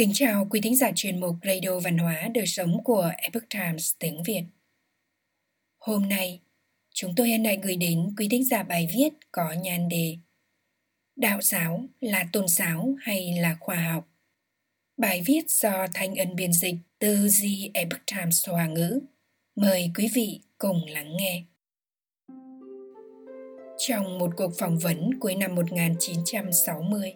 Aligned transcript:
Kính 0.00 0.12
chào 0.14 0.46
quý 0.50 0.60
thính 0.60 0.76
giả 0.76 0.90
chuyên 0.94 1.20
mục 1.20 1.36
Radio 1.44 1.80
Văn 1.80 1.98
hóa 1.98 2.28
Đời 2.34 2.46
Sống 2.46 2.84
của 2.84 3.10
Epoch 3.16 3.50
Times 3.50 3.92
tiếng 3.98 4.22
Việt. 4.22 4.42
Hôm 5.78 6.08
nay, 6.08 6.40
chúng 6.94 7.14
tôi 7.16 7.30
hân 7.30 7.44
hạnh 7.44 7.60
gửi 7.60 7.76
đến 7.76 8.14
quý 8.18 8.28
thính 8.30 8.44
giả 8.44 8.62
bài 8.62 8.88
viết 8.96 9.08
có 9.32 9.52
nhan 9.62 9.88
đề 9.88 10.16
Đạo 11.16 11.40
giáo 11.42 11.84
là 12.00 12.24
tôn 12.32 12.48
giáo 12.48 12.94
hay 13.00 13.38
là 13.40 13.56
khoa 13.60 13.76
học? 13.76 14.08
Bài 14.96 15.22
viết 15.26 15.50
do 15.50 15.86
Thanh 15.94 16.14
Ân 16.14 16.36
biên 16.36 16.52
dịch 16.52 16.76
từ 16.98 17.28
The 17.42 17.48
Epoch 17.74 18.06
Times 18.16 18.48
Hoa 18.48 18.66
ngữ. 18.66 19.00
Mời 19.56 19.90
quý 19.94 20.08
vị 20.14 20.40
cùng 20.58 20.86
lắng 20.88 21.16
nghe. 21.16 21.44
Trong 23.78 24.18
một 24.18 24.30
cuộc 24.36 24.52
phỏng 24.58 24.78
vấn 24.78 25.18
cuối 25.20 25.34
năm 25.34 25.54
1960, 25.54 27.14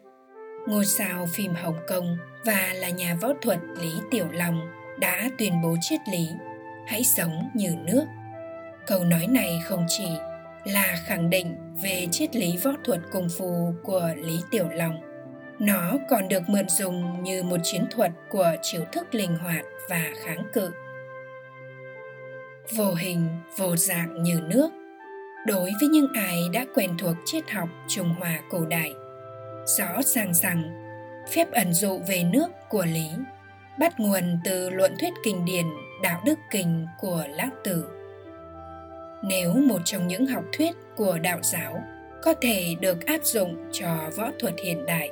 ngôi 0.67 0.85
sao 0.85 1.27
phim 1.27 1.55
Hồng 1.55 1.79
Kông 1.89 2.17
và 2.45 2.73
là 2.75 2.89
nhà 2.89 3.17
võ 3.21 3.29
thuật 3.43 3.59
Lý 3.81 3.93
Tiểu 4.11 4.27
Long 4.33 4.61
đã 4.99 5.31
tuyên 5.39 5.63
bố 5.63 5.77
triết 5.81 6.01
lý 6.13 6.29
hãy 6.87 7.05
sống 7.05 7.51
như 7.55 7.71
nước. 7.85 8.05
Câu 8.87 9.05
nói 9.05 9.27
này 9.27 9.61
không 9.65 9.87
chỉ 9.89 10.09
là 10.65 10.97
khẳng 11.05 11.31
định 11.31 11.57
về 11.83 12.09
triết 12.11 12.37
lý 12.37 12.57
võ 12.57 12.71
thuật 12.85 13.01
cung 13.13 13.29
phu 13.39 13.75
của 13.83 14.11
Lý 14.17 14.41
Tiểu 14.51 14.69
Long, 14.73 15.01
nó 15.59 15.93
còn 16.11 16.29
được 16.29 16.43
mượn 16.49 16.69
dùng 16.69 17.23
như 17.23 17.43
một 17.43 17.57
chiến 17.63 17.87
thuật 17.91 18.13
của 18.31 18.53
chiếu 18.63 18.85
thức 18.93 19.15
linh 19.15 19.37
hoạt 19.37 19.65
và 19.89 20.11
kháng 20.25 20.45
cự. 20.53 20.71
Vô 22.77 22.95
hình, 22.95 23.27
vô 23.57 23.77
dạng 23.77 24.23
như 24.23 24.41
nước, 24.49 24.71
đối 25.47 25.73
với 25.81 25.89
những 25.91 26.09
ai 26.15 26.41
đã 26.53 26.67
quen 26.75 26.91
thuộc 26.99 27.17
triết 27.25 27.51
học 27.51 27.69
Trung 27.89 28.15
Hoa 28.19 28.41
cổ 28.51 28.65
đại 28.65 28.95
rõ 29.67 30.03
ràng 30.03 30.35
rằng 30.35 30.63
phép 31.33 31.53
ẩn 31.53 31.73
dụ 31.73 31.99
về 31.99 32.25
nước 32.25 32.49
của 32.69 32.85
lý 32.85 33.09
bắt 33.79 34.01
nguồn 34.01 34.39
từ 34.45 34.71
luận 34.71 34.95
thuyết 35.01 35.13
kinh 35.25 35.45
điển, 35.45 35.67
đạo 36.03 36.21
đức 36.25 36.39
kinh 36.51 36.87
của 37.01 37.25
lão 37.29 37.49
tử. 37.65 37.89
Nếu 39.23 39.55
một 39.55 39.83
trong 39.85 40.07
những 40.07 40.27
học 40.27 40.45
thuyết 40.53 40.77
của 40.97 41.19
đạo 41.19 41.39
giáo 41.43 41.83
có 42.23 42.35
thể 42.41 42.75
được 42.81 43.07
áp 43.07 43.25
dụng 43.25 43.71
cho 43.73 44.11
võ 44.17 44.31
thuật 44.39 44.55
hiện 44.65 44.87
đại, 44.87 45.11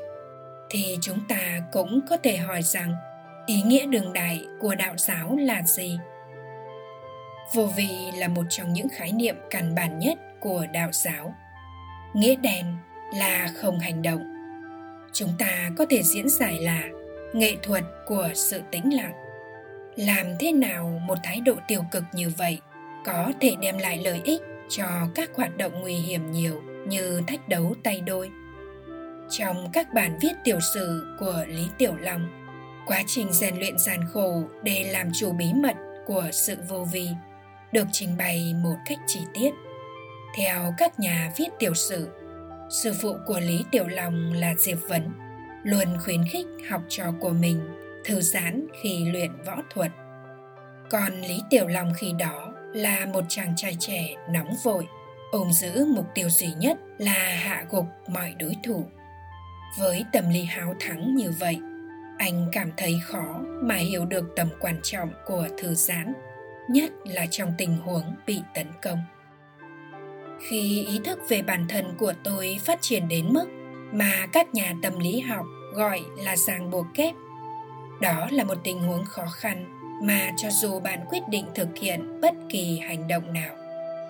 thì 0.70 0.98
chúng 1.00 1.18
ta 1.28 1.60
cũng 1.72 2.00
có 2.10 2.16
thể 2.16 2.36
hỏi 2.36 2.62
rằng 2.62 2.94
ý 3.46 3.62
nghĩa 3.62 3.86
đường 3.86 4.12
đại 4.12 4.44
của 4.60 4.74
đạo 4.74 4.94
giáo 4.96 5.36
là 5.36 5.62
gì? 5.62 5.98
Vô 7.54 7.66
vi 7.66 7.88
là 8.16 8.28
một 8.28 8.44
trong 8.48 8.72
những 8.72 8.88
khái 8.88 9.12
niệm 9.12 9.36
căn 9.50 9.74
bản 9.74 9.98
nhất 9.98 10.18
của 10.40 10.66
đạo 10.72 10.88
giáo. 10.92 11.34
Nghĩa 12.14 12.36
đen 12.36 12.76
là 13.14 13.48
không 13.56 13.78
hành 13.78 14.02
động 14.02 14.31
chúng 15.12 15.32
ta 15.38 15.70
có 15.78 15.86
thể 15.90 16.02
diễn 16.02 16.28
giải 16.28 16.60
là 16.60 16.88
nghệ 17.32 17.56
thuật 17.62 17.84
của 18.06 18.28
sự 18.34 18.60
tĩnh 18.70 18.96
lặng. 18.96 19.12
Làm 19.96 20.26
thế 20.40 20.52
nào 20.52 21.00
một 21.06 21.18
thái 21.24 21.40
độ 21.40 21.54
tiêu 21.68 21.84
cực 21.92 22.02
như 22.14 22.30
vậy 22.38 22.58
có 23.04 23.32
thể 23.40 23.56
đem 23.60 23.78
lại 23.78 23.98
lợi 24.04 24.20
ích 24.24 24.42
cho 24.68 24.84
các 25.14 25.30
hoạt 25.34 25.56
động 25.56 25.80
nguy 25.80 25.94
hiểm 25.94 26.30
nhiều 26.30 26.62
như 26.86 27.20
thách 27.26 27.48
đấu 27.48 27.74
tay 27.84 28.00
đôi? 28.00 28.30
Trong 29.30 29.68
các 29.72 29.94
bản 29.94 30.18
viết 30.22 30.32
tiểu 30.44 30.58
sử 30.74 31.16
của 31.20 31.44
lý 31.48 31.66
tiểu 31.78 31.94
long, 31.96 32.28
quá 32.86 33.02
trình 33.06 33.32
rèn 33.32 33.56
luyện 33.56 33.78
gian 33.78 34.00
khổ 34.12 34.42
để 34.62 34.84
làm 34.92 35.10
chủ 35.14 35.32
bí 35.32 35.46
mật 35.54 35.76
của 36.06 36.24
sự 36.32 36.56
vô 36.68 36.86
vi 36.92 37.08
được 37.72 37.86
trình 37.92 38.16
bày 38.18 38.54
một 38.62 38.76
cách 38.86 38.98
chi 39.06 39.20
tiết. 39.34 39.50
Theo 40.36 40.74
các 40.78 41.00
nhà 41.00 41.32
viết 41.36 41.48
tiểu 41.58 41.74
sử 41.74 42.08
sư 42.72 42.92
phụ 43.00 43.16
của 43.26 43.40
lý 43.40 43.64
tiểu 43.70 43.86
long 43.88 44.32
là 44.32 44.54
diệp 44.58 44.78
vấn 44.88 45.12
luôn 45.62 45.98
khuyến 46.04 46.24
khích 46.24 46.46
học 46.70 46.82
trò 46.88 47.04
của 47.20 47.30
mình 47.30 47.60
thư 48.04 48.20
giãn 48.20 48.66
khi 48.82 49.04
luyện 49.04 49.30
võ 49.46 49.56
thuật. 49.74 49.90
Còn 50.90 51.20
lý 51.20 51.40
tiểu 51.50 51.66
long 51.66 51.92
khi 51.96 52.12
đó 52.18 52.52
là 52.74 53.06
một 53.06 53.24
chàng 53.28 53.54
trai 53.56 53.76
trẻ 53.78 54.14
nóng 54.30 54.54
vội, 54.64 54.86
ôm 55.32 55.52
giữ 55.52 55.84
mục 55.94 56.06
tiêu 56.14 56.30
duy 56.30 56.48
nhất 56.58 56.78
là 56.98 57.36
hạ 57.42 57.64
gục 57.70 57.84
mọi 58.08 58.34
đối 58.38 58.56
thủ. 58.64 58.84
Với 59.78 60.04
tâm 60.12 60.30
lý 60.30 60.44
háo 60.44 60.74
thắng 60.80 61.14
như 61.14 61.30
vậy, 61.40 61.58
anh 62.18 62.48
cảm 62.52 62.70
thấy 62.76 63.00
khó 63.04 63.40
mà 63.62 63.74
hiểu 63.74 64.06
được 64.06 64.32
tầm 64.36 64.48
quan 64.60 64.80
trọng 64.82 65.10
của 65.26 65.48
thư 65.58 65.74
giãn, 65.74 66.12
nhất 66.70 66.92
là 67.04 67.26
trong 67.30 67.52
tình 67.58 67.76
huống 67.76 68.14
bị 68.26 68.40
tấn 68.54 68.66
công 68.82 68.98
khi 70.48 70.86
ý 70.88 71.00
thức 71.04 71.18
về 71.28 71.42
bản 71.42 71.66
thân 71.68 71.94
của 71.98 72.12
tôi 72.24 72.58
phát 72.64 72.78
triển 72.82 73.08
đến 73.08 73.26
mức 73.32 73.46
mà 73.92 74.26
các 74.32 74.54
nhà 74.54 74.74
tâm 74.82 74.98
lý 74.98 75.20
học 75.20 75.46
gọi 75.74 76.00
là 76.16 76.36
ràng 76.36 76.70
buộc 76.70 76.86
kép. 76.94 77.14
Đó 78.00 78.26
là 78.30 78.44
một 78.44 78.58
tình 78.64 78.80
huống 78.80 79.04
khó 79.04 79.26
khăn 79.26 79.78
mà 80.02 80.30
cho 80.36 80.50
dù 80.50 80.80
bạn 80.80 81.00
quyết 81.10 81.22
định 81.28 81.46
thực 81.54 81.68
hiện 81.78 82.20
bất 82.20 82.34
kỳ 82.48 82.78
hành 82.78 83.08
động 83.08 83.32
nào, 83.32 83.56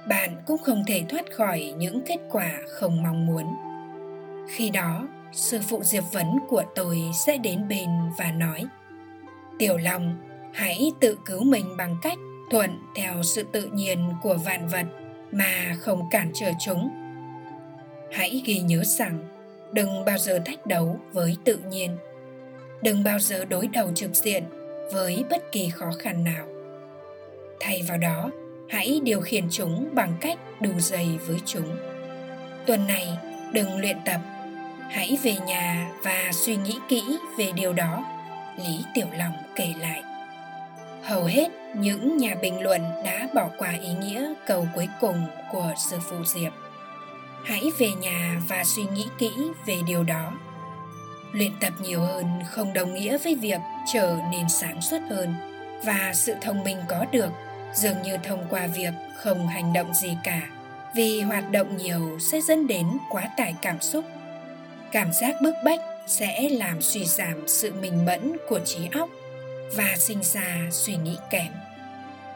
bạn 0.09 0.37
cũng 0.47 0.59
không 0.59 0.85
thể 0.87 1.05
thoát 1.09 1.25
khỏi 1.37 1.75
những 1.79 2.01
kết 2.07 2.19
quả 2.31 2.51
không 2.69 3.03
mong 3.03 3.27
muốn. 3.27 3.57
Khi 4.49 4.71
đó, 4.71 5.09
sư 5.33 5.61
phụ 5.69 5.83
diệp 5.83 6.05
vấn 6.13 6.39
của 6.49 6.63
tôi 6.75 7.03
sẽ 7.27 7.39
đến 7.39 7.69
bên 7.69 7.89
và 8.19 8.33
nói, 8.33 8.65
tiểu 9.59 9.77
long, 9.77 10.17
hãy 10.53 10.93
tự 11.01 11.19
cứu 11.25 11.45
mình 11.45 11.77
bằng 11.77 11.97
cách 12.03 12.19
thuận 12.51 12.71
theo 12.95 13.23
sự 13.23 13.43
tự 13.53 13.71
nhiên 13.73 14.13
của 14.23 14.35
vạn 14.35 14.69
vật 14.69 14.87
mà 15.33 15.75
không 15.81 16.09
cản 16.11 16.31
trở 16.35 16.51
chúng. 16.61 16.91
Hãy 18.13 18.43
ghi 18.45 18.59
nhớ 18.59 18.83
rằng, 18.85 19.19
đừng 19.73 20.05
bao 20.05 20.19
giờ 20.19 20.41
thách 20.45 20.67
đấu 20.67 21.01
với 21.13 21.37
tự 21.45 21.57
nhiên. 21.57 21.97
Đừng 22.83 23.05
bao 23.05 23.19
giờ 23.19 23.45
đối 23.45 23.67
đầu 23.67 23.93
trực 23.95 24.15
diện 24.15 24.45
với 24.93 25.25
bất 25.31 25.53
kỳ 25.53 25.69
khó 25.69 25.87
khăn 25.99 26.25
nào. 26.25 26.47
Thay 27.61 27.83
vào 27.89 27.99
đó, 27.99 28.31
hãy 28.69 29.01
điều 29.05 29.21
khiển 29.21 29.45
chúng 29.51 29.89
bằng 29.93 30.15
cách 30.21 30.39
đủ 30.61 30.71
dày 30.79 31.19
với 31.27 31.37
chúng. 31.47 31.77
Tuần 32.67 32.87
này, 32.87 33.09
đừng 33.53 33.81
luyện 33.81 33.97
tập. 34.05 34.21
Hãy 34.91 35.19
về 35.23 35.37
nhà 35.47 35.93
và 36.05 36.31
suy 36.33 36.57
nghĩ 36.57 36.75
kỹ 36.89 37.03
về 37.39 37.53
điều 37.55 37.73
đó, 37.73 38.05
lý 38.59 38.85
tiểu 38.95 39.07
long 39.19 39.33
kể 39.57 39.69
lại 39.81 40.03
hầu 41.03 41.25
hết 41.25 41.49
những 41.75 42.17
nhà 42.17 42.35
bình 42.43 42.63
luận 42.63 42.81
đã 43.05 43.29
bỏ 43.35 43.49
qua 43.59 43.75
ý 43.83 43.89
nghĩa 44.01 44.35
cầu 44.47 44.67
cuối 44.75 44.89
cùng 45.01 45.27
của 45.53 45.75
sư 45.91 45.99
phụ 46.11 46.17
diệp. 46.25 46.53
Hãy 47.45 47.63
về 47.79 47.91
nhà 48.01 48.41
và 48.49 48.65
suy 48.65 48.83
nghĩ 48.95 49.07
kỹ 49.19 49.31
về 49.67 49.77
điều 49.87 50.03
đó. 50.03 50.33
Luyện 51.33 51.53
tập 51.61 51.73
nhiều 51.83 52.01
hơn 52.01 52.27
không 52.51 52.73
đồng 52.73 52.95
nghĩa 52.95 53.19
với 53.19 53.35
việc 53.35 53.61
trở 53.93 54.17
nên 54.33 54.49
sáng 54.49 54.83
suốt 54.83 54.99
hơn, 55.11 55.35
và 55.85 56.13
sự 56.15 56.35
thông 56.41 56.65
minh 56.65 56.77
có 56.89 57.05
được 57.13 57.31
dường 57.75 58.03
như 58.03 58.17
thông 58.23 58.47
qua 58.51 58.67
việc 58.67 58.93
không 59.17 59.49
hành 59.49 59.73
động 59.73 59.95
gì 59.95 60.17
cả, 60.25 60.41
vì 60.95 61.21
hoạt 61.21 61.51
động 61.51 61.77
nhiều 61.77 62.19
sẽ 62.21 62.41
dẫn 62.41 62.67
đến 62.67 62.87
quá 63.11 63.31
tải 63.37 63.55
cảm 63.63 63.81
xúc. 63.81 64.05
Cảm 64.93 65.13
giác 65.13 65.35
bức 65.43 65.55
bách 65.65 65.81
sẽ 66.07 66.49
làm 66.49 66.83
suy 66.83 67.05
giảm 67.05 67.49
sự 67.49 67.73
minh 67.73 68.05
mẫn 68.07 68.37
của 68.49 68.61
trí 68.65 68.89
óc 68.93 69.09
và 69.77 69.97
sinh 69.99 70.23
ra 70.23 70.69
suy 70.71 70.97
nghĩ 70.97 71.17
kém. 71.31 71.53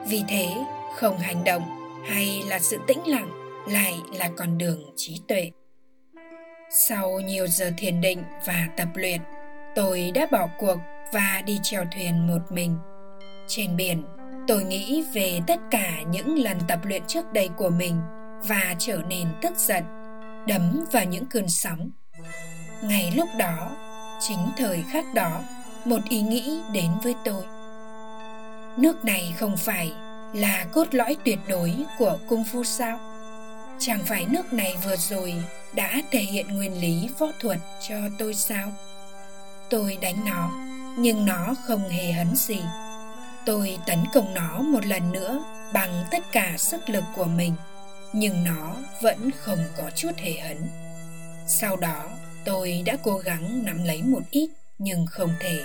Vì 0.09 0.23
thế, 0.29 0.49
không 0.97 1.19
hành 1.19 1.45
động 1.45 1.63
hay 2.09 2.43
là 2.47 2.59
sự 2.59 2.79
tĩnh 2.87 3.01
lặng 3.07 3.31
lại 3.69 3.95
là 4.13 4.31
con 4.37 4.59
đường 4.59 4.93
trí 4.97 5.21
tuệ. 5.29 5.51
Sau 6.71 7.21
nhiều 7.21 7.47
giờ 7.47 7.73
thiền 7.77 8.01
định 8.01 8.23
và 8.47 8.69
tập 8.77 8.89
luyện, 8.95 9.21
tôi 9.75 10.11
đã 10.15 10.27
bỏ 10.33 10.49
cuộc 10.59 10.77
và 11.13 11.43
đi 11.47 11.59
chèo 11.63 11.85
thuyền 11.95 12.27
một 12.27 12.53
mình. 12.53 12.77
Trên 13.47 13.77
biển, 13.77 14.03
tôi 14.49 14.65
nghĩ 14.65 15.05
về 15.13 15.41
tất 15.47 15.61
cả 15.71 16.03
những 16.11 16.39
lần 16.39 16.59
tập 16.69 16.79
luyện 16.85 17.03
trước 17.09 17.33
đây 17.33 17.49
của 17.57 17.71
mình 17.71 18.01
và 18.49 18.75
trở 18.79 18.99
nên 19.09 19.29
tức 19.43 19.53
giận, 19.57 19.85
đấm 20.47 20.85
vào 20.93 21.05
những 21.05 21.27
cơn 21.27 21.49
sóng. 21.49 21.91
Ngay 22.83 23.13
lúc 23.17 23.29
đó, 23.39 23.77
chính 24.21 24.49
thời 24.57 24.85
khắc 24.93 25.05
đó 25.15 25.41
một 25.87 26.01
ý 26.09 26.21
nghĩ 26.21 26.61
đến 26.73 26.91
với 27.03 27.15
tôi. 27.25 27.45
Nước 28.77 29.05
này 29.05 29.35
không 29.39 29.57
phải 29.57 29.93
là 30.35 30.67
cốt 30.73 30.87
lõi 30.91 31.17
tuyệt 31.25 31.39
đối 31.49 31.75
của 31.99 32.19
cung 32.29 32.45
phu 32.45 32.65
sao? 32.65 33.01
Chẳng 33.79 34.05
phải 34.07 34.27
nước 34.31 34.53
này 34.53 34.77
vừa 34.85 34.97
rồi 34.97 35.35
đã 35.75 36.03
thể 36.11 36.21
hiện 36.21 36.49
nguyên 36.49 36.81
lý 36.81 37.09
võ 37.19 37.27
thuật 37.41 37.59
cho 37.89 37.97
tôi 38.19 38.35
sao? 38.35 38.73
Tôi 39.71 39.99
đánh 40.01 40.25
nó, 40.27 40.51
nhưng 40.99 41.27
nó 41.27 41.55
không 41.65 41.89
hề 41.89 42.13
hấn 42.13 42.37
gì. 42.37 42.61
Tôi 43.47 43.79
tấn 43.87 43.99
công 44.15 44.35
nó 44.35 44.59
một 44.59 44.87
lần 44.87 45.13
nữa 45.13 45.45
bằng 45.73 46.05
tất 46.11 46.33
cả 46.33 46.55
sức 46.59 46.89
lực 46.89 47.05
của 47.17 47.25
mình, 47.25 47.55
nhưng 48.13 48.45
nó 48.45 48.77
vẫn 49.03 49.31
không 49.31 49.59
có 49.77 49.91
chút 49.97 50.13
hề 50.17 50.33
hấn. 50.33 50.69
Sau 51.47 51.77
đó, 51.77 52.05
tôi 52.45 52.83
đã 52.87 52.97
cố 53.03 53.19
gắng 53.19 53.65
nắm 53.65 53.85
lấy 53.85 54.03
một 54.03 54.23
ít 54.31 54.51
nhưng 54.79 55.07
không 55.07 55.31
thể. 55.41 55.65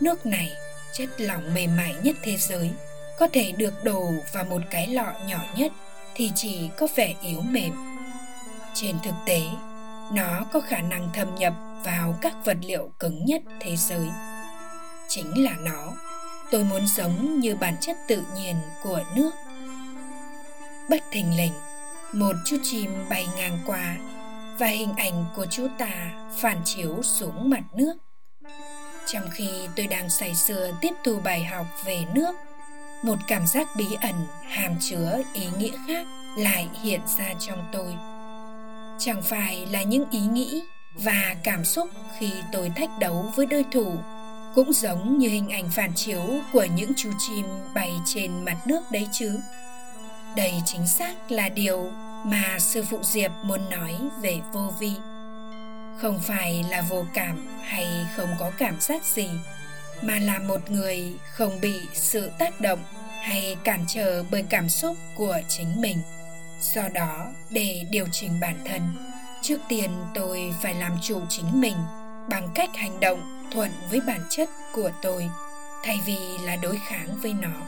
Nước 0.00 0.26
này, 0.26 0.52
chất 0.92 1.08
lỏng 1.18 1.54
mềm 1.54 1.76
mại 1.76 1.94
nhất 2.02 2.16
thế 2.22 2.36
giới, 2.36 2.70
có 3.18 3.28
thể 3.32 3.52
được 3.52 3.84
đổ 3.84 4.12
vào 4.32 4.44
một 4.44 4.62
cái 4.70 4.86
lọ 4.86 5.12
nhỏ 5.26 5.38
nhất 5.56 5.72
thì 6.14 6.30
chỉ 6.34 6.70
có 6.76 6.86
vẻ 6.96 7.14
yếu 7.22 7.40
mềm. 7.40 7.72
Trên 8.74 8.96
thực 9.04 9.14
tế, 9.26 9.42
nó 10.12 10.44
có 10.52 10.60
khả 10.60 10.80
năng 10.80 11.10
thâm 11.14 11.34
nhập 11.34 11.54
vào 11.84 12.14
các 12.20 12.34
vật 12.44 12.56
liệu 12.62 12.90
cứng 12.98 13.24
nhất 13.24 13.42
thế 13.60 13.76
giới. 13.76 14.06
Chính 15.08 15.44
là 15.44 15.56
nó. 15.60 15.92
Tôi 16.50 16.64
muốn 16.64 16.86
giống 16.86 17.40
như 17.40 17.56
bản 17.56 17.76
chất 17.80 17.96
tự 18.08 18.22
nhiên 18.36 18.56
của 18.82 19.00
nước. 19.14 19.30
Bất 20.90 21.02
thình 21.12 21.36
lình, 21.36 21.52
một 22.12 22.32
chú 22.44 22.56
chim 22.62 23.04
bay 23.08 23.26
ngang 23.36 23.58
qua 23.66 23.96
và 24.58 24.66
hình 24.66 24.92
ảnh 24.96 25.24
của 25.36 25.46
chú 25.50 25.68
ta 25.78 26.12
phản 26.40 26.60
chiếu 26.64 27.02
xuống 27.02 27.50
mặt 27.50 27.62
nước. 27.74 27.94
Trong 29.06 29.30
khi 29.30 29.48
tôi 29.76 29.86
đang 29.86 30.10
say 30.10 30.34
sưa 30.34 30.70
tiếp 30.80 30.92
thu 31.04 31.20
bài 31.24 31.44
học 31.44 31.66
về 31.84 32.04
nước, 32.14 32.34
một 33.02 33.18
cảm 33.28 33.46
giác 33.46 33.68
bí 33.76 33.86
ẩn, 34.02 34.26
hàm 34.48 34.76
chứa 34.80 35.22
ý 35.32 35.46
nghĩa 35.58 35.76
khác 35.86 36.06
lại 36.36 36.68
hiện 36.82 37.00
ra 37.18 37.34
trong 37.38 37.68
tôi. 37.72 37.94
Chẳng 38.98 39.22
phải 39.22 39.66
là 39.70 39.82
những 39.82 40.04
ý 40.10 40.20
nghĩ 40.20 40.62
và 40.94 41.36
cảm 41.42 41.64
xúc 41.64 41.88
khi 42.18 42.32
tôi 42.52 42.72
thách 42.76 42.90
đấu 43.00 43.32
với 43.36 43.46
đối 43.46 43.64
thủ 43.72 43.96
cũng 44.54 44.72
giống 44.72 45.18
như 45.18 45.28
hình 45.28 45.48
ảnh 45.48 45.70
phản 45.70 45.94
chiếu 45.94 46.22
của 46.52 46.66
những 46.76 46.92
chú 46.96 47.10
chim 47.18 47.46
bay 47.74 47.92
trên 48.06 48.44
mặt 48.44 48.56
nước 48.66 48.80
đấy 48.90 49.08
chứ? 49.12 49.40
Đây 50.36 50.52
chính 50.64 50.86
xác 50.86 51.30
là 51.30 51.48
điều 51.48 51.90
mà 52.24 52.58
sư 52.58 52.84
phụ 52.90 52.98
diệp 53.02 53.30
muốn 53.42 53.70
nói 53.70 53.98
về 54.20 54.40
vô 54.52 54.72
vi. 54.78 54.92
Không 56.00 56.18
phải 56.18 56.64
là 56.70 56.82
vô 56.82 57.04
cảm 57.14 57.46
hay 57.62 58.06
không 58.16 58.28
có 58.38 58.50
cảm 58.58 58.80
giác 58.80 59.04
gì, 59.04 59.30
mà 60.02 60.18
là 60.18 60.38
một 60.38 60.70
người 60.70 61.14
không 61.32 61.60
bị 61.60 61.80
sự 61.92 62.30
tác 62.38 62.60
động 62.60 62.78
hay 63.22 63.56
cản 63.64 63.84
trở 63.88 64.24
bởi 64.30 64.44
cảm 64.50 64.68
xúc 64.68 64.96
của 65.14 65.40
chính 65.48 65.80
mình. 65.80 65.98
Do 66.60 66.88
đó, 66.88 67.26
để 67.50 67.84
điều 67.90 68.06
chỉnh 68.12 68.40
bản 68.40 68.58
thân, 68.64 68.82
trước 69.42 69.58
tiên 69.68 69.90
tôi 70.14 70.54
phải 70.62 70.74
làm 70.74 70.92
chủ 71.02 71.20
chính 71.28 71.60
mình 71.60 71.76
bằng 72.28 72.48
cách 72.54 72.70
hành 72.74 73.00
động 73.00 73.48
thuận 73.52 73.70
với 73.90 74.00
bản 74.00 74.20
chất 74.30 74.48
của 74.72 74.90
tôi, 75.02 75.28
thay 75.84 76.00
vì 76.06 76.18
là 76.42 76.56
đối 76.56 76.78
kháng 76.86 77.08
với 77.22 77.32
nó. 77.32 77.60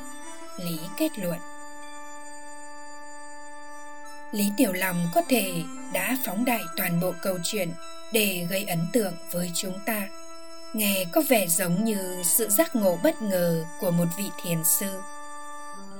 Lý 0.58 0.78
kết 0.98 1.18
luận 1.18 1.38
lý 4.32 4.52
tiểu 4.56 4.72
long 4.72 5.08
có 5.14 5.22
thể 5.28 5.62
đã 5.92 6.16
phóng 6.24 6.44
đại 6.44 6.62
toàn 6.76 7.00
bộ 7.00 7.12
câu 7.22 7.38
chuyện 7.42 7.70
để 8.12 8.46
gây 8.50 8.64
ấn 8.64 8.86
tượng 8.92 9.14
với 9.30 9.50
chúng 9.54 9.78
ta. 9.86 10.08
Nghe 10.74 11.04
có 11.12 11.22
vẻ 11.28 11.46
giống 11.46 11.84
như 11.84 12.22
sự 12.24 12.48
giác 12.48 12.76
ngộ 12.76 12.98
bất 13.02 13.22
ngờ 13.22 13.64
của 13.80 13.90
một 13.90 14.06
vị 14.18 14.24
thiền 14.42 14.58
sư. 14.64 15.00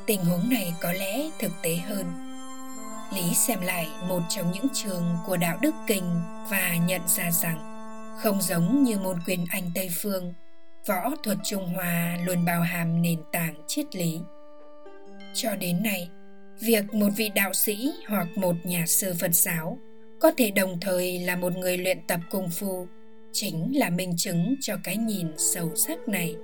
Tình 0.06 0.25
huống 0.25 0.50
này 0.50 0.75
có 0.81 0.93
lẽ 0.93 1.31
thực 1.38 1.52
tế 1.62 1.76
hơn. 1.76 2.06
Lý 3.14 3.34
xem 3.34 3.61
lại 3.61 3.88
một 4.08 4.23
trong 4.28 4.52
những 4.52 4.67
trường 4.75 5.17
của 5.26 5.37
đạo 5.37 5.58
đức 5.61 5.75
kinh 5.87 6.20
và 6.50 6.76
nhận 6.87 7.00
ra 7.08 7.31
rằng 7.31 7.73
không 8.23 8.43
giống 8.43 8.82
như 8.82 8.99
môn 8.99 9.19
quyền 9.26 9.44
anh 9.50 9.70
tây 9.75 9.90
phương, 10.02 10.34
võ 10.87 11.11
thuật 11.23 11.38
trung 11.44 11.75
hoa 11.75 12.17
luôn 12.25 12.44
bao 12.44 12.61
hàm 12.61 13.02
nền 13.02 13.23
tảng 13.32 13.55
triết 13.67 13.96
lý. 13.96 14.20
Cho 15.34 15.56
đến 15.56 15.82
nay 15.82 16.11
việc 16.61 16.94
một 16.94 17.08
vị 17.17 17.31
đạo 17.35 17.53
sĩ 17.53 17.93
hoặc 18.08 18.29
một 18.38 18.56
nhà 18.64 18.85
sư 18.87 19.14
phật 19.20 19.35
giáo 19.35 19.79
có 20.20 20.32
thể 20.37 20.50
đồng 20.50 20.79
thời 20.81 21.19
là 21.19 21.37
một 21.37 21.56
người 21.56 21.79
luyện 21.79 21.99
tập 22.06 22.20
cung 22.31 22.49
phu 22.50 22.87
chính 23.32 23.79
là 23.79 23.91
minh 23.91 24.14
chứng 24.17 24.55
cho 24.61 24.76
cái 24.85 24.97
nhìn 24.97 25.26
sâu 25.37 25.70
sắc 25.75 26.08
này. 26.08 26.37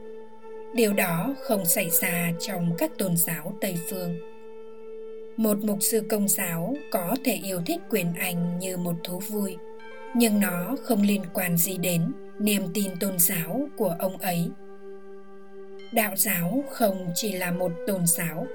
Điều 0.74 0.92
đó 0.92 1.34
không 1.42 1.64
xảy 1.64 1.90
ra 1.90 2.32
trong 2.40 2.74
các 2.78 2.90
tôn 2.98 3.16
giáo 3.16 3.56
tây 3.60 3.76
phương. 3.90 4.14
Một 5.36 5.58
mục 5.64 5.78
sư 5.80 6.06
công 6.10 6.28
giáo 6.28 6.76
có 6.90 7.16
thể 7.24 7.40
yêu 7.42 7.62
thích 7.66 7.80
quyền 7.90 8.12
anh 8.18 8.58
như 8.58 8.76
một 8.76 8.96
thú 9.04 9.18
vui, 9.18 9.56
nhưng 10.14 10.40
nó 10.40 10.76
không 10.82 11.02
liên 11.02 11.22
quan 11.34 11.56
gì 11.56 11.78
đến 11.78 12.12
niềm 12.38 12.62
tin 12.74 12.96
tôn 13.00 13.18
giáo 13.18 13.68
của 13.76 13.96
ông 13.98 14.16
ấy. 14.16 14.50
Đạo 15.92 16.16
giáo 16.16 16.64
không 16.70 17.10
chỉ 17.14 17.32
là 17.32 17.50
một 17.50 17.72
tôn 17.86 18.06
giáo 18.06 18.46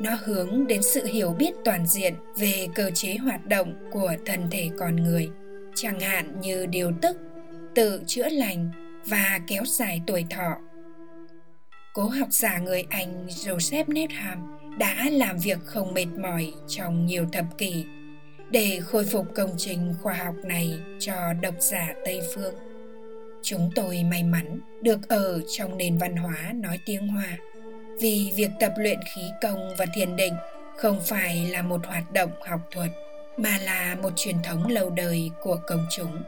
nó 0.00 0.10
hướng 0.24 0.66
đến 0.66 0.82
sự 0.82 1.04
hiểu 1.04 1.32
biết 1.38 1.52
toàn 1.64 1.86
diện 1.86 2.14
về 2.36 2.68
cơ 2.74 2.90
chế 2.94 3.16
hoạt 3.16 3.46
động 3.46 3.74
của 3.92 4.14
thân 4.26 4.48
thể 4.50 4.70
con 4.78 4.96
người, 4.96 5.28
chẳng 5.74 6.00
hạn 6.00 6.40
như 6.40 6.66
điều 6.66 6.92
tức, 7.02 7.16
tự 7.74 8.02
chữa 8.06 8.28
lành 8.28 8.70
và 9.04 9.40
kéo 9.48 9.64
dài 9.64 10.00
tuổi 10.06 10.24
thọ 10.30 10.56
cố 11.96 12.08
học 12.08 12.28
giả 12.30 12.58
người 12.58 12.84
anh 12.90 13.26
joseph 13.26 13.84
needham 13.88 14.58
đã 14.78 15.10
làm 15.12 15.38
việc 15.38 15.58
không 15.64 15.94
mệt 15.94 16.06
mỏi 16.06 16.52
trong 16.68 17.06
nhiều 17.06 17.26
thập 17.32 17.58
kỷ 17.58 17.84
để 18.50 18.80
khôi 18.82 19.04
phục 19.04 19.26
công 19.34 19.50
trình 19.56 19.94
khoa 20.02 20.14
học 20.14 20.34
này 20.44 20.78
cho 20.98 21.32
độc 21.42 21.54
giả 21.58 21.94
Tây 22.04 22.20
Phương. 22.34 22.54
Chúng 23.42 23.70
tôi 23.74 24.04
may 24.10 24.22
mắn 24.22 24.60
được 24.82 25.08
ở 25.08 25.40
trong 25.56 25.76
nền 25.76 25.98
văn 25.98 26.16
hóa 26.16 26.52
nói 26.54 26.78
tiếng 26.86 27.08
Hoa 27.08 27.38
vì 28.00 28.32
việc 28.34 28.50
tập 28.60 28.72
luyện 28.76 28.98
khí 29.14 29.22
công 29.42 29.76
và 29.76 29.86
thiền 29.94 30.16
định 30.16 30.34
không 30.76 31.00
phải 31.04 31.46
là 31.46 31.62
một 31.62 31.86
hoạt 31.86 32.12
động 32.12 32.30
học 32.46 32.60
thuật 32.70 32.90
mà 33.36 33.58
là 33.64 33.96
một 34.02 34.10
truyền 34.16 34.36
thống 34.42 34.66
lâu 34.66 34.90
đời 34.90 35.30
của 35.42 35.56
công 35.66 35.86
chúng. 35.90 36.22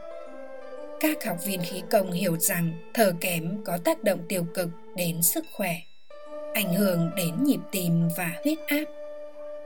Các 0.99 1.23
học 1.25 1.37
viên 1.45 1.61
khí 1.61 1.81
công 1.91 2.11
hiểu 2.11 2.37
rằng 2.37 2.71
thở 2.93 3.13
kém 3.21 3.63
có 3.65 3.77
tác 3.77 4.03
động 4.03 4.19
tiêu 4.29 4.45
cực 4.53 4.69
đến 4.95 5.21
sức 5.21 5.45
khỏe, 5.51 5.75
ảnh 6.53 6.73
hưởng 6.73 7.11
đến 7.15 7.43
nhịp 7.43 7.59
tim 7.71 8.07
và 8.17 8.31
huyết 8.43 8.57
áp. 8.67 8.85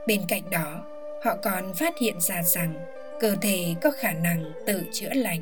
Bên 0.06 0.20
cạnh 0.28 0.50
đó, 0.50 0.84
họ 1.24 1.36
còn 1.42 1.74
phát 1.74 1.98
hiện 1.98 2.20
ra 2.20 2.42
rằng 2.42 2.74
cơ 3.20 3.36
thể 3.40 3.74
có 3.82 3.90
khả 3.90 4.12
năng 4.12 4.52
tự 4.66 4.82
chữa 4.92 5.14
lành 5.14 5.40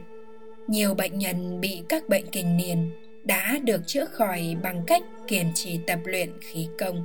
nhiều 0.69 0.95
bệnh 0.95 1.19
nhân 1.19 1.61
bị 1.61 1.83
các 1.89 2.09
bệnh 2.09 2.27
kinh 2.27 2.57
niên 2.57 2.91
đã 3.25 3.59
được 3.65 3.87
chữa 3.87 4.05
khỏi 4.05 4.57
bằng 4.63 4.83
cách 4.87 5.03
kiên 5.27 5.53
trì 5.55 5.81
tập 5.87 5.99
luyện 6.05 6.31
khí 6.41 6.69
công. 6.79 7.05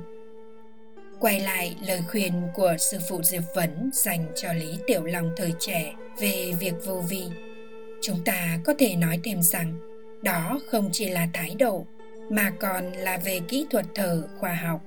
Quay 1.20 1.40
lại, 1.40 1.76
lời 1.86 2.02
khuyên 2.10 2.32
của 2.54 2.76
sư 2.78 2.98
phụ 3.08 3.22
diệp 3.22 3.42
vấn 3.54 3.90
dành 3.92 4.26
cho 4.36 4.52
lý 4.52 4.78
tiểu 4.86 5.04
long 5.04 5.30
thời 5.36 5.52
trẻ 5.58 5.94
về 6.18 6.52
việc 6.60 6.74
vô 6.84 7.02
vi. 7.08 7.24
Chúng 8.02 8.24
ta 8.24 8.58
có 8.64 8.74
thể 8.78 8.96
nói 8.96 9.20
thêm 9.24 9.42
rằng, 9.42 9.80
đó 10.22 10.60
không 10.70 10.88
chỉ 10.92 11.08
là 11.08 11.28
thái 11.34 11.54
độ, 11.58 11.86
mà 12.30 12.50
còn 12.60 12.92
là 12.92 13.18
về 13.24 13.40
kỹ 13.48 13.66
thuật 13.70 13.86
thở 13.94 14.22
khoa 14.38 14.54
học. 14.54 14.80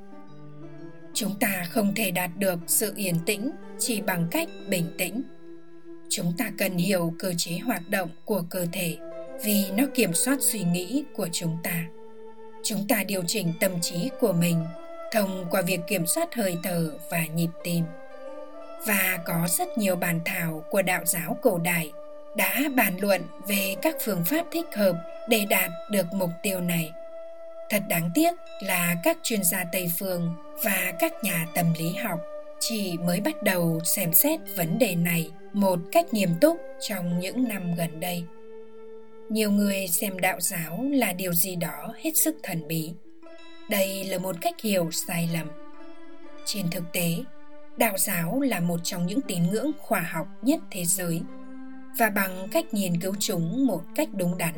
Chúng 1.14 1.40
ta 1.40 1.66
không 1.70 1.96
thể 1.96 2.12
đạt 2.12 2.30
được 2.38 2.60
sự 2.68 2.94
yên 2.96 3.16
tĩnh 3.26 3.52
chỉ 3.80 4.02
bằng 4.02 4.28
cách 4.32 4.48
bình 4.70 4.86
tĩnh. 4.98 5.22
Chúng 6.10 6.34
ta 6.38 6.52
cần 6.58 6.78
hiểu 6.78 7.14
cơ 7.20 7.34
chế 7.38 7.58
hoạt 7.58 7.90
động 7.90 8.10
của 8.26 8.44
cơ 8.50 8.66
thể 8.72 8.98
vì 9.44 9.66
nó 9.72 9.84
kiểm 9.96 10.14
soát 10.14 10.38
suy 10.40 10.60
nghĩ 10.64 11.04
của 11.14 11.28
chúng 11.32 11.58
ta. 11.64 11.86
Chúng 12.64 12.88
ta 12.88 13.04
điều 13.04 13.24
chỉnh 13.28 13.54
tâm 13.60 13.72
trí 13.82 14.10
của 14.20 14.34
mình 14.34 14.66
thông 15.12 15.46
qua 15.52 15.62
việc 15.62 15.80
kiểm 15.88 16.08
soát 16.08 16.36
hơi 16.36 16.58
thở 16.64 16.92
và 17.12 17.26
nhịp 17.36 17.50
tim. 17.64 17.84
Và 18.86 19.20
có 19.26 19.48
rất 19.58 19.78
nhiều 19.78 19.96
bàn 19.96 20.20
thảo 20.26 20.64
của 20.70 20.82
đạo 20.82 21.02
giáo 21.06 21.38
cổ 21.42 21.58
đại 21.58 21.92
đã 22.36 22.62
bàn 22.76 22.98
luận 23.02 23.22
về 23.48 23.76
các 23.82 23.96
phương 24.02 24.24
pháp 24.26 24.46
thích 24.52 24.66
hợp 24.76 24.96
để 25.30 25.46
đạt 25.50 25.72
được 25.92 26.06
mục 26.14 26.30
tiêu 26.44 26.62
này. 26.62 26.92
Thật 27.70 27.84
đáng 27.90 28.12
tiếc 28.14 28.32
là 28.62 28.96
các 29.04 29.18
chuyên 29.24 29.44
gia 29.44 29.64
tây 29.72 29.92
phương 30.00 30.36
và 30.64 30.94
các 31.00 31.14
nhà 31.24 31.48
tâm 31.56 31.74
lý 31.80 31.96
học 32.04 32.20
chỉ 32.60 32.98
mới 32.98 33.22
bắt 33.22 33.44
đầu 33.44 33.80
xem 33.84 34.14
xét 34.14 34.40
vấn 34.58 34.80
đề 34.80 34.96
này 34.96 35.32
một 35.54 35.80
cách 35.92 36.14
nghiêm 36.14 36.30
túc 36.42 36.58
trong 36.80 37.20
những 37.20 37.48
năm 37.48 37.76
gần 37.76 38.00
đây 38.00 38.24
nhiều 39.32 39.52
người 39.52 39.88
xem 39.88 40.20
đạo 40.20 40.40
giáo 40.40 40.86
là 40.92 41.14
điều 41.14 41.34
gì 41.34 41.56
đó 41.56 41.94
hết 42.04 42.12
sức 42.18 42.36
thần 42.44 42.68
bí. 42.68 42.92
Đây 43.70 44.04
là 44.04 44.18
một 44.18 44.36
cách 44.42 44.62
hiểu 44.62 44.92
sai 44.92 45.30
lầm. 45.34 45.48
Trên 46.46 46.70
thực 46.72 46.84
tế, 46.94 47.16
đạo 47.78 47.98
giáo 47.98 48.42
là 48.42 48.60
một 48.60 48.80
trong 48.84 49.06
những 49.06 49.22
tín 49.22 49.44
ngưỡng 49.44 49.72
khoa 49.80 50.00
học 50.00 50.28
nhất 50.42 50.60
thế 50.72 50.86
giới. 50.86 51.22
Và 52.00 52.10
bằng 52.10 52.48
cách 52.52 52.74
nghiên 52.74 53.02
cứu 53.02 53.16
chúng 53.20 53.68
một 53.68 53.84
cách 53.96 54.10
đúng 54.14 54.38
đắn, 54.38 54.54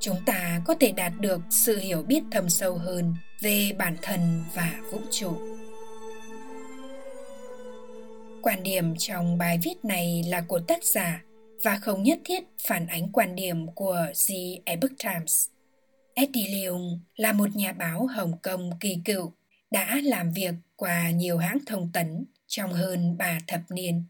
chúng 0.00 0.16
ta 0.26 0.60
có 0.64 0.74
thể 0.80 0.92
đạt 0.92 1.12
được 1.20 1.40
sự 1.50 1.78
hiểu 1.78 2.02
biết 2.02 2.22
thâm 2.30 2.48
sâu 2.48 2.74
hơn 2.74 3.14
về 3.40 3.72
bản 3.78 3.96
thân 4.02 4.44
và 4.54 4.74
vũ 4.90 5.00
trụ. 5.10 5.32
Quan 8.42 8.62
điểm 8.62 8.94
trong 8.98 9.38
bài 9.38 9.58
viết 9.62 9.84
này 9.84 10.24
là 10.28 10.40
của 10.40 10.58
tác 10.58 10.84
giả 10.84 11.22
và 11.64 11.78
không 11.82 12.02
nhất 12.02 12.20
thiết 12.24 12.44
phản 12.66 12.86
ánh 12.86 13.12
quan 13.12 13.34
điểm 13.34 13.66
của 13.74 14.06
The 14.28 14.34
Epoch 14.64 14.98
Times. 14.98 15.48
Eddie 16.14 16.48
Leung 16.48 17.00
là 17.16 17.32
một 17.32 17.56
nhà 17.56 17.72
báo 17.72 18.06
Hồng 18.06 18.38
Kông 18.42 18.70
kỳ 18.80 18.98
cựu, 19.04 19.32
đã 19.70 20.00
làm 20.04 20.32
việc 20.32 20.54
qua 20.76 21.10
nhiều 21.10 21.38
hãng 21.38 21.58
thông 21.66 21.90
tấn 21.92 22.24
trong 22.46 22.72
hơn 22.72 23.16
ba 23.18 23.38
thập 23.46 23.60
niên. 23.70 24.04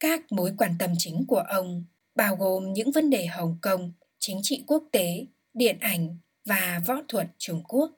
Các 0.00 0.32
mối 0.32 0.52
quan 0.58 0.74
tâm 0.78 0.90
chính 0.98 1.24
của 1.28 1.44
ông 1.48 1.84
bao 2.14 2.36
gồm 2.36 2.72
những 2.72 2.92
vấn 2.92 3.10
đề 3.10 3.26
Hồng 3.26 3.58
Kông, 3.62 3.92
chính 4.18 4.40
trị 4.42 4.64
quốc 4.66 4.84
tế, 4.92 5.26
điện 5.54 5.78
ảnh 5.80 6.18
và 6.44 6.80
võ 6.86 6.94
thuật 7.08 7.28
Trung 7.38 7.62
Quốc. 7.68 7.90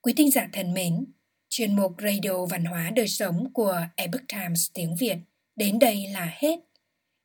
Quý 0.00 0.12
thính 0.16 0.30
giả 0.30 0.48
thân 0.52 0.74
mến, 0.74 1.06
chuyên 1.48 1.76
mục 1.76 1.94
Radio 1.98 2.46
Văn 2.46 2.64
hóa 2.64 2.90
Đời 2.90 3.08
Sống 3.08 3.52
của 3.52 3.80
Epoch 3.96 4.28
Times 4.28 4.70
tiếng 4.74 4.96
Việt 4.96 5.16
đến 5.56 5.78
đây 5.78 6.06
là 6.06 6.32
hết. 6.34 6.65